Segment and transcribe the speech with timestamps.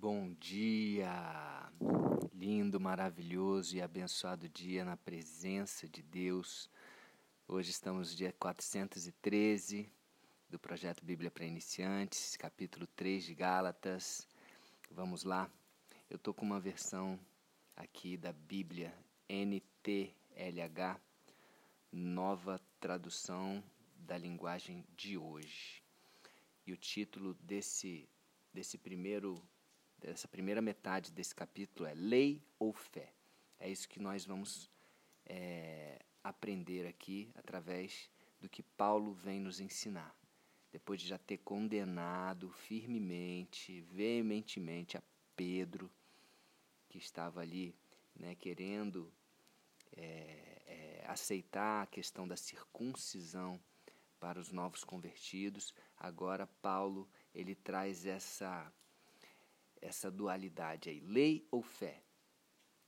[0.00, 1.10] Bom dia!
[2.32, 6.70] Lindo, maravilhoso e abençoado dia na presença de Deus.
[7.48, 9.90] Hoje estamos no dia 413
[10.48, 14.24] do projeto Bíblia para Iniciantes, capítulo 3 de Gálatas.
[14.88, 15.50] Vamos lá.
[16.08, 17.18] Eu estou com uma versão
[17.74, 18.94] aqui da Bíblia
[19.28, 21.00] NTLH,
[21.90, 23.60] nova tradução
[23.96, 25.82] da linguagem de hoje.
[26.64, 28.08] E o título desse,
[28.54, 29.42] desse primeiro
[29.98, 33.12] dessa primeira metade desse capítulo é lei ou fé.
[33.58, 34.70] É isso que nós vamos
[35.26, 40.14] é, aprender aqui através do que Paulo vem nos ensinar.
[40.70, 45.02] Depois de já ter condenado firmemente, veementemente a
[45.34, 45.90] Pedro,
[46.88, 47.74] que estava ali
[48.14, 49.12] né, querendo
[49.96, 53.60] é, é, aceitar a questão da circuncisão
[54.20, 58.72] para os novos convertidos, agora Paulo ele traz essa
[59.80, 62.02] essa dualidade aí, lei ou fé?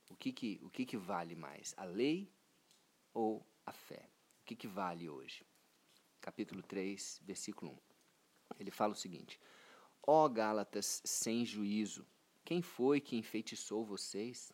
[0.09, 2.31] O que que, o que, que vale mais, a lei
[3.13, 4.09] ou a fé?
[4.41, 5.45] O que, que vale hoje?
[6.19, 7.77] Capítulo 3, versículo 1.
[8.59, 9.39] Ele fala o seguinte:
[10.03, 12.05] Ó Gálatas sem juízo,
[12.43, 14.51] quem foi que enfeitiçou vocês?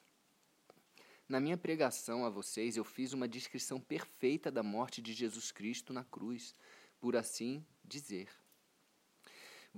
[1.28, 5.92] Na minha pregação a vocês, eu fiz uma descrição perfeita da morte de Jesus Cristo
[5.92, 6.56] na cruz,
[7.00, 8.30] por assim dizer.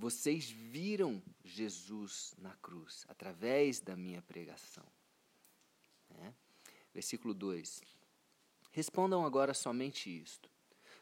[0.00, 4.86] Vocês viram Jesus na cruz através da minha pregação.
[6.22, 6.32] É?
[6.94, 7.82] Versículo 2:
[8.72, 10.50] Respondam agora somente isto.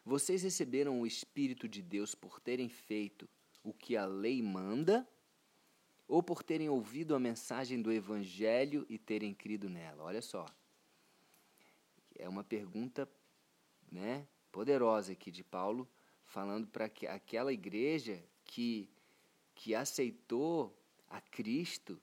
[0.03, 3.29] Vocês receberam o Espírito de Deus por terem feito
[3.63, 5.07] o que a lei manda
[6.05, 10.03] ou por terem ouvido a mensagem do Evangelho e terem crido nela?
[10.03, 10.45] Olha só.
[12.15, 13.09] É uma pergunta
[13.89, 15.87] né, poderosa aqui de Paulo,
[16.25, 18.89] falando para aquela igreja que,
[19.53, 20.75] que aceitou
[21.07, 22.01] a Cristo,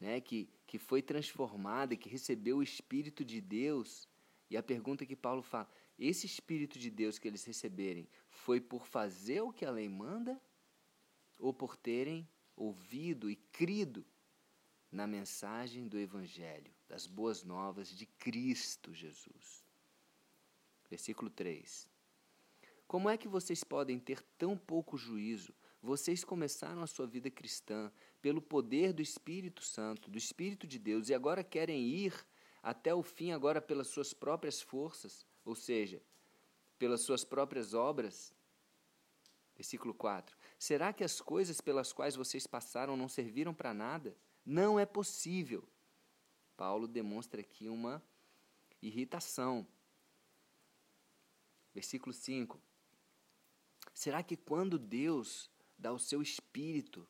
[0.00, 4.08] né, que, que foi transformada, que recebeu o Espírito de Deus.
[4.50, 8.86] E a pergunta que Paulo fala: esse Espírito de Deus que eles receberem foi por
[8.86, 10.40] fazer o que a lei manda
[11.38, 14.04] ou por terem ouvido e crido
[14.90, 19.64] na mensagem do Evangelho, das boas novas de Cristo Jesus?
[20.90, 21.88] Versículo 3.
[22.88, 25.52] Como é que vocês podem ter tão pouco juízo
[25.82, 31.08] vocês começaram a sua vida cristã pelo poder do Espírito Santo, do Espírito de Deus,
[31.08, 32.12] e agora querem ir
[32.62, 36.02] até o fim agora pelas suas próprias forças, ou seja,
[36.78, 38.34] pelas suas próprias obras.
[39.54, 40.36] Versículo 4.
[40.58, 44.16] Será que as coisas pelas quais vocês passaram não serviram para nada?
[44.44, 45.66] Não é possível.
[46.56, 48.02] Paulo demonstra aqui uma
[48.82, 49.66] irritação.
[51.74, 52.60] Versículo 5.
[53.94, 57.06] Será que quando Deus dá o seu Espírito,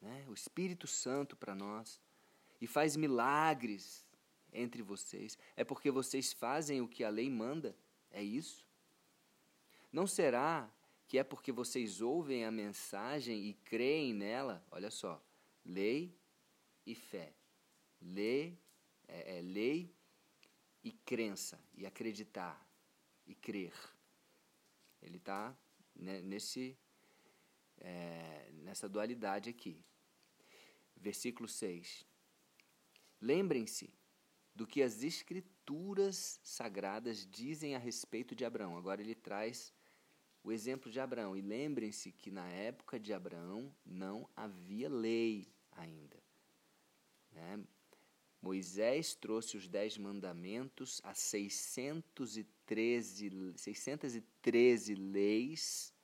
[0.00, 2.00] né, o Espírito Santo para nós,
[2.60, 4.06] e faz milagres
[4.52, 7.76] entre vocês, é porque vocês fazem o que a lei manda?
[8.10, 8.66] É isso?
[9.92, 10.70] Não será
[11.06, 14.64] que é porque vocês ouvem a mensagem e creem nela?
[14.70, 15.22] Olha só,
[15.64, 16.16] lei
[16.86, 17.32] e fé.
[18.00, 18.58] Lei
[19.08, 19.92] é, é lei
[20.82, 22.66] e crença, e acreditar,
[23.26, 23.74] e crer.
[25.02, 25.54] Ele está
[25.94, 26.76] né, nesse
[27.80, 29.84] é, nessa dualidade aqui.
[30.96, 32.06] Versículo 6.
[33.20, 33.92] Lembrem-se
[34.54, 38.76] do que as escrituras sagradas dizem a respeito de Abraão.
[38.76, 39.72] Agora ele traz
[40.42, 41.36] o exemplo de Abraão.
[41.36, 46.18] E lembrem-se que na época de Abraão não havia lei ainda.
[47.32, 47.62] Né?
[48.42, 55.94] Moisés trouxe os dez mandamentos, as 613, 613 leis,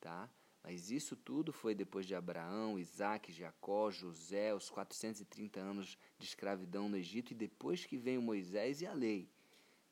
[0.00, 0.30] tá?
[0.66, 6.88] Mas isso tudo foi depois de Abraão, Isaac, Jacó, José, os 430 anos de escravidão
[6.88, 9.30] no Egito e depois que veio Moisés e a lei.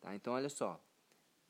[0.01, 0.17] Tá?
[0.17, 0.85] Então, olha só,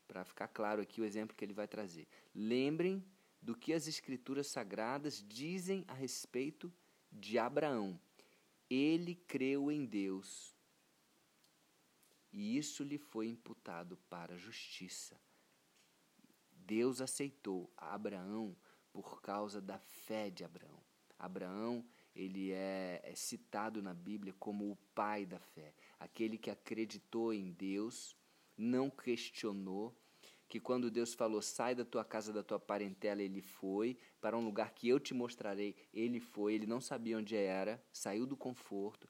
[0.07, 2.07] para ficar claro aqui o exemplo que ele vai trazer.
[2.35, 3.03] Lembrem
[3.41, 6.71] do que as escrituras sagradas dizem a respeito
[7.11, 7.99] de Abraão.
[8.69, 10.55] Ele creu em Deus
[12.31, 15.19] e isso lhe foi imputado para justiça.
[16.51, 18.55] Deus aceitou Abraão
[18.95, 20.81] por causa da fé de Abraão.
[21.19, 27.35] Abraão, ele é, é citado na Bíblia como o pai da fé, aquele que acreditou
[27.35, 28.17] em Deus,
[28.57, 29.93] não questionou,
[30.49, 34.45] que quando Deus falou, sai da tua casa, da tua parentela, ele foi, para um
[34.45, 39.09] lugar que eu te mostrarei, ele foi, ele não sabia onde era, saiu do conforto,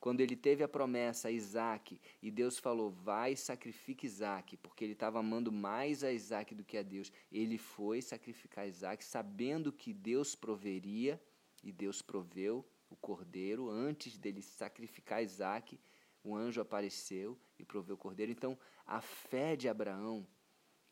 [0.00, 4.92] quando ele teve a promessa a Isaac e Deus falou, vai sacrifique Isaac, porque ele
[4.92, 9.92] estava amando mais a Isaac do que a Deus, ele foi sacrificar Isaac, sabendo que
[9.92, 11.20] Deus proveria,
[11.62, 15.78] e Deus proveu, o cordeiro, antes dele sacrificar Isaac,
[16.24, 18.32] o anjo apareceu e proveu o cordeiro.
[18.32, 20.26] Então, a fé de Abraão,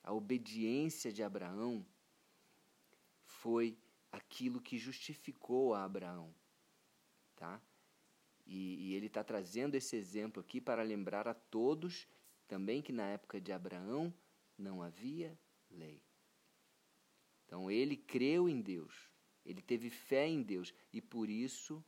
[0.03, 1.87] a obediência de Abraão,
[3.25, 3.79] foi
[4.13, 6.35] aquilo que justificou a Abraão.
[7.35, 7.61] Tá?
[8.47, 12.07] E, e ele está trazendo esse exemplo aqui para lembrar a todos
[12.47, 14.15] também que na época de Abraão
[14.57, 15.39] não havia
[15.71, 16.01] lei.
[17.45, 19.11] Então ele creu em Deus,
[19.45, 21.85] ele teve fé em Deus e por isso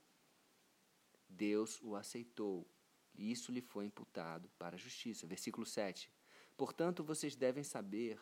[1.27, 2.67] Deus o aceitou.
[3.15, 5.27] E isso lhe foi imputado para a justiça.
[5.27, 6.11] Versículo 7.
[6.55, 8.19] Portanto, vocês devem saber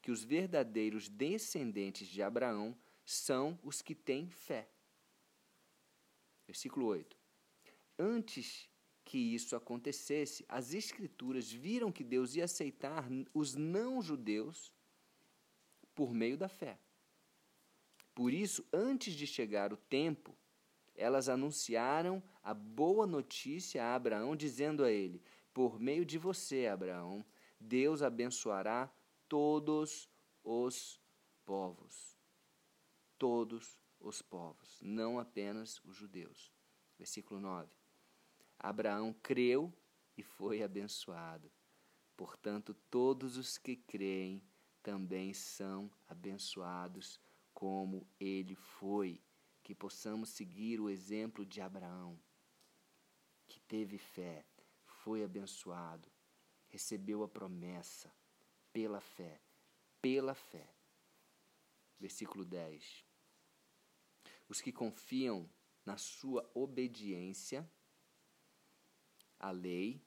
[0.00, 4.70] que os verdadeiros descendentes de Abraão são os que têm fé.
[6.46, 7.17] Versículo 8.
[7.98, 8.68] Antes
[9.04, 14.72] que isso acontecesse, as Escrituras viram que Deus ia aceitar os não-judeus
[15.94, 16.78] por meio da fé.
[18.14, 20.36] Por isso, antes de chegar o tempo,
[20.94, 25.22] elas anunciaram a boa notícia a Abraão, dizendo a ele:
[25.54, 27.24] Por meio de você, Abraão,
[27.58, 28.92] Deus abençoará
[29.28, 30.08] todos
[30.44, 31.00] os
[31.46, 32.18] povos.
[33.16, 36.52] Todos os povos, não apenas os judeus.
[36.98, 37.77] Versículo 9.
[38.58, 39.72] Abraão creu
[40.16, 41.50] e foi abençoado.
[42.16, 44.42] Portanto, todos os que creem
[44.82, 47.20] também são abençoados
[47.54, 49.22] como ele foi.
[49.62, 52.18] Que possamos seguir o exemplo de Abraão,
[53.46, 54.46] que teve fé,
[54.86, 56.10] foi abençoado,
[56.68, 58.12] recebeu a promessa
[58.72, 59.40] pela fé,
[60.00, 60.74] pela fé.
[62.00, 63.04] Versículo 10.
[64.48, 65.48] Os que confiam
[65.84, 67.70] na sua obediência
[69.38, 70.02] a lei,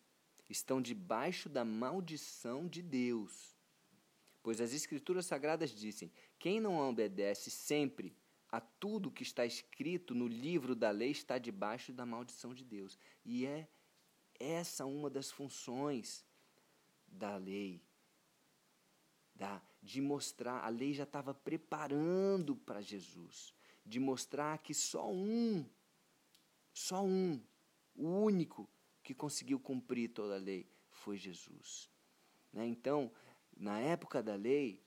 [0.49, 3.57] estão debaixo da maldição de Deus.
[4.43, 8.15] Pois as Escrituras Sagradas dizem: quem não obedece sempre
[8.51, 12.97] a tudo que está escrito no livro da lei está debaixo da maldição de Deus.
[13.23, 13.67] E é
[14.39, 16.25] essa uma das funções
[17.07, 17.81] da lei.
[19.33, 23.55] Da, de mostrar, a lei já estava preparando para Jesus,
[23.85, 25.65] de mostrar que só um,
[26.73, 27.41] só um,
[27.95, 28.69] o único
[29.03, 31.89] que conseguiu cumprir toda a lei foi Jesus.
[32.53, 32.65] Né?
[32.67, 33.11] Então,
[33.55, 34.81] na época da lei,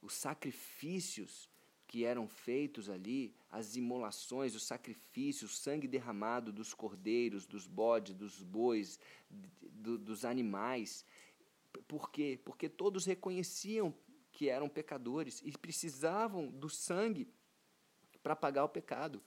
[0.00, 1.48] os sacrifícios
[1.86, 8.14] que eram feitos ali, as imolações, os sacrifícios, o sangue derramado dos cordeiros, dos bodes,
[8.14, 8.98] dos bois,
[9.30, 11.04] do, dos animais.
[11.86, 12.38] Por quê?
[12.44, 13.94] Porque todos reconheciam
[14.32, 17.28] que eram pecadores e precisavam do sangue
[18.22, 19.22] para pagar o pecado,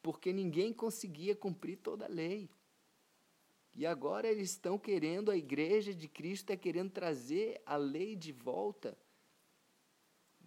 [0.00, 2.48] porque ninguém conseguia cumprir toda a lei.
[3.74, 8.30] E agora eles estão querendo, a igreja de Cristo está querendo trazer a lei de
[8.30, 8.96] volta.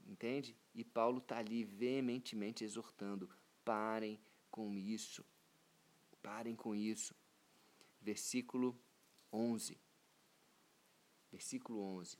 [0.06, 0.56] Entende?
[0.74, 3.30] E Paulo está ali veementemente exortando:
[3.66, 4.18] parem
[4.50, 5.26] com isso.
[6.22, 7.14] Parem com isso.
[8.02, 8.80] Versículo
[9.32, 9.78] 11.
[11.30, 12.18] Versículo 11.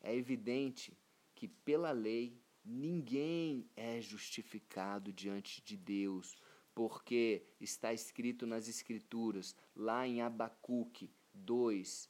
[0.00, 0.96] É evidente
[1.34, 6.36] que pela lei ninguém é justificado diante de Deus
[6.78, 12.08] porque está escrito nas Escrituras, lá em Abacuque 2,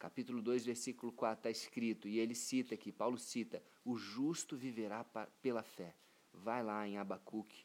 [0.00, 5.04] capítulo 2, versículo 4, está escrito, e ele cita aqui, Paulo cita, o justo viverá
[5.40, 5.94] pela fé.
[6.32, 7.64] Vai lá em Abacuque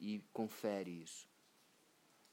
[0.00, 1.28] e confere isso.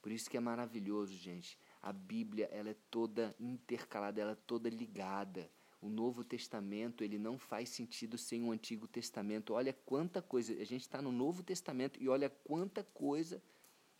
[0.01, 1.60] Por isso que é maravilhoso, gente.
[1.84, 5.51] A Bíblia, ela é toda intercalada, ela é toda ligada.
[5.86, 9.54] O Novo Testamento ele não faz sentido sem o Antigo Testamento.
[9.54, 10.51] Olha quanta coisa.
[10.54, 13.39] A gente está no Novo Testamento e olha quanta coisa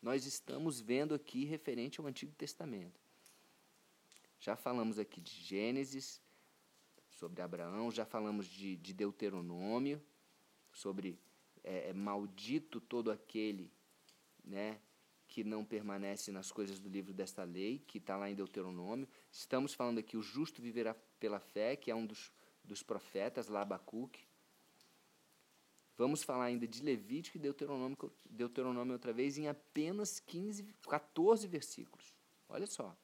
[0.02, 3.00] nós estamos vendo aqui referente ao Antigo Testamento.
[4.40, 6.20] Já falamos aqui de Gênesis,
[7.12, 10.02] sobre Abraão, já falamos de, de Deuteronômio,
[10.72, 11.20] sobre
[11.64, 13.72] é, é, maldito todo aquele
[14.44, 14.80] né,
[15.36, 19.06] que não permanece nas coisas do livro desta lei, que está lá em Deuteronômio.
[19.30, 22.32] Estamos falando aqui, o justo viverá pela fé, que é um dos,
[22.64, 24.26] dos profetas, lá Abacuque.
[25.98, 27.98] Vamos falar ainda de Levítico e Deuteronômio,
[28.30, 32.16] Deuteronômio outra vez em apenas 15, 14 versículos.
[32.48, 32.96] Olha só.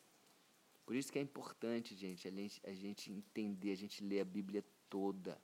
[0.86, 4.26] Por isso que é importante, gente, a gente, a gente entender, a gente ler a
[4.26, 5.38] Bíblia toda.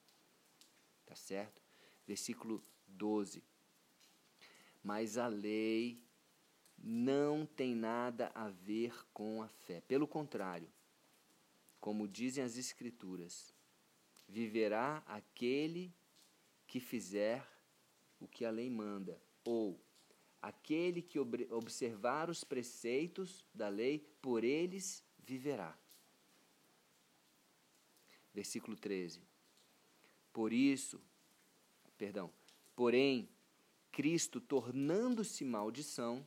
[1.05, 1.61] Tá certo?
[2.07, 3.43] Versículo 12.
[4.81, 6.06] Mas a lei
[6.77, 9.81] não tem nada a ver com a fé.
[9.81, 10.69] Pelo contrário,
[11.79, 13.53] como dizem as Escrituras,
[14.27, 15.93] viverá aquele
[16.65, 17.47] que fizer
[18.19, 19.79] o que a lei manda, ou
[20.41, 25.77] aquele que observar os preceitos da lei, por eles viverá.
[28.33, 29.21] Versículo 13.
[30.33, 31.01] Por isso,
[31.97, 32.31] perdão,
[32.75, 33.29] porém,
[33.91, 36.25] Cristo tornando-se maldição.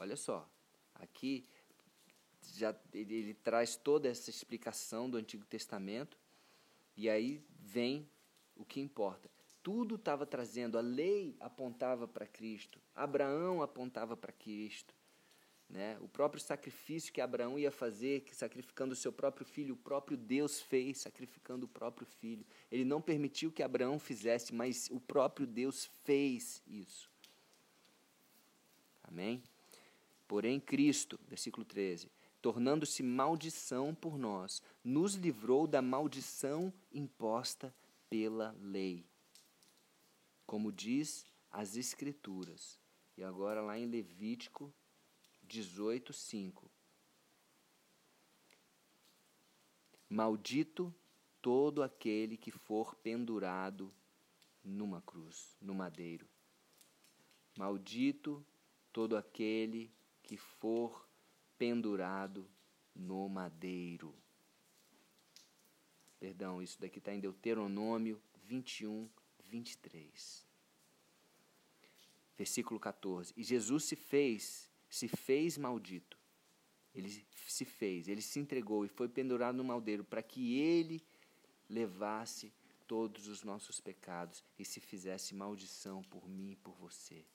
[0.00, 0.48] Olha só,
[0.94, 1.46] aqui
[2.54, 6.16] já ele, ele traz toda essa explicação do Antigo Testamento
[6.96, 8.08] e aí vem
[8.56, 9.30] o que importa.
[9.62, 14.94] Tudo estava trazendo, a lei apontava para Cristo, Abraão apontava para Cristo.
[15.68, 15.98] Né?
[16.00, 20.16] O próprio sacrifício que Abraão ia fazer, que sacrificando o seu próprio filho, o próprio
[20.16, 22.46] Deus fez, sacrificando o próprio filho.
[22.72, 27.12] Ele não permitiu que Abraão fizesse, mas o próprio Deus fez isso.
[29.02, 29.42] Amém?
[30.30, 32.08] Porém, Cristo, versículo 13,
[32.40, 37.74] tornando-se maldição por nós, nos livrou da maldição imposta
[38.08, 39.04] pela lei.
[40.46, 42.78] Como diz as Escrituras.
[43.16, 44.72] E agora, lá em Levítico
[45.42, 46.70] 18, 5.
[50.08, 50.94] Maldito
[51.42, 53.92] todo aquele que for pendurado
[54.62, 56.28] numa cruz, no madeiro.
[57.58, 58.46] Maldito
[58.92, 59.92] todo aquele
[60.30, 61.08] que for
[61.58, 62.48] pendurado
[62.94, 64.14] no madeiro.
[66.20, 69.10] Perdão, isso daqui está em Deuteronômio 21,
[69.48, 70.46] 23.
[72.38, 73.34] Versículo 14.
[73.36, 76.16] E Jesus se fez se fez maldito.
[76.94, 81.04] Ele se fez, ele se entregou e foi pendurado no maldeiro para que ele
[81.68, 82.52] levasse
[82.86, 87.26] todos os nossos pecados e se fizesse maldição por mim e por você.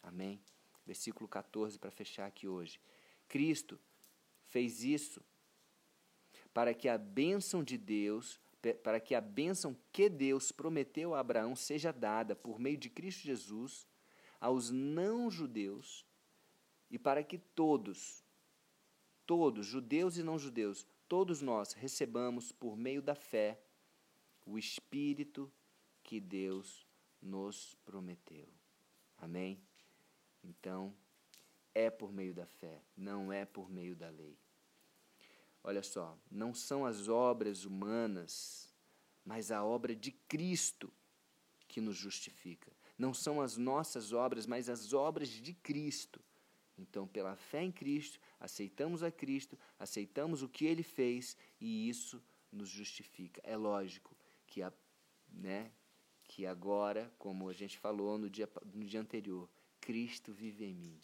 [0.00, 0.40] Amém?
[0.86, 2.80] Versículo 14 para fechar aqui hoje.
[3.28, 3.78] Cristo
[4.46, 5.22] fez isso
[6.52, 8.40] para que a bênção de Deus,
[8.82, 13.22] para que a bênção que Deus prometeu a Abraão seja dada por meio de Cristo
[13.22, 13.86] Jesus
[14.40, 16.04] aos não-judeus
[16.90, 18.24] e para que todos,
[19.26, 23.60] todos, judeus e não judeus, todos nós recebamos por meio da fé
[24.44, 25.52] o Espírito
[26.02, 26.86] que Deus
[27.20, 28.48] nos prometeu.
[29.18, 29.62] Amém?
[30.42, 30.94] Então,
[31.74, 34.38] é por meio da fé, não é por meio da lei.
[35.62, 38.74] Olha só, não são as obras humanas,
[39.24, 40.92] mas a obra de Cristo
[41.68, 42.72] que nos justifica.
[42.98, 46.20] Não são as nossas obras, mas as obras de Cristo
[46.80, 52.22] então, pela fé em Cristo, aceitamos a Cristo, aceitamos o que ele fez e isso
[52.50, 53.40] nos justifica.
[53.44, 54.16] É lógico
[54.46, 54.72] que, a,
[55.28, 55.70] né,
[56.24, 59.48] que agora, como a gente falou no dia, no dia anterior,
[59.90, 61.02] Cristo vive em mim.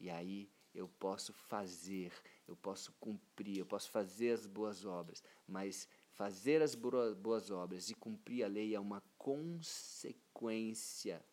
[0.00, 2.12] E aí eu posso fazer,
[2.48, 7.94] eu posso cumprir, eu posso fazer as boas obras, mas fazer as boas obras e
[7.94, 11.24] cumprir a lei é uma consequência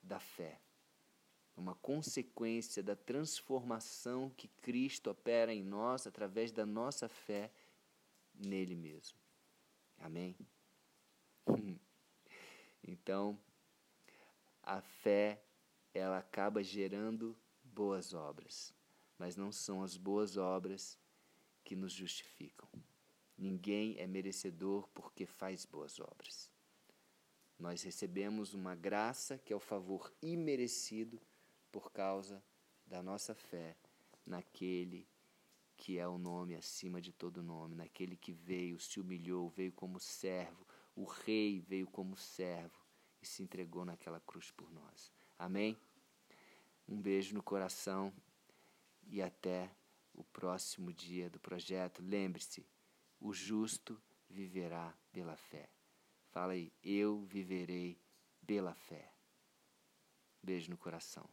[0.00, 0.60] da fé
[1.56, 7.50] uma consequência da transformação que Cristo opera em nós através da nossa fé
[8.34, 9.18] nele mesmo.
[9.98, 10.36] Amém?
[12.84, 13.38] Então,
[14.72, 15.44] a fé,
[15.92, 18.74] ela acaba gerando boas obras,
[19.18, 20.98] mas não são as boas obras
[21.62, 22.68] que nos justificam.
[23.36, 26.50] Ninguém é merecedor porque faz boas obras.
[27.58, 31.20] Nós recebemos uma graça que é o favor imerecido
[31.70, 32.42] por causa
[32.86, 33.76] da nossa fé
[34.24, 35.06] naquele
[35.76, 39.98] que é o nome acima de todo nome, naquele que veio, se humilhou, veio como
[39.98, 42.81] servo, o rei veio como servo
[43.22, 45.12] e se entregou naquela cruz por nós.
[45.38, 45.78] Amém?
[46.88, 48.12] Um beijo no coração
[49.06, 49.70] e até
[50.12, 52.02] o próximo dia do projeto.
[52.02, 52.66] Lembre-se,
[53.20, 55.68] o justo viverá pela fé.
[56.30, 57.98] Fala aí, eu viverei
[58.46, 59.12] pela fé.
[60.42, 61.28] Beijo no coração.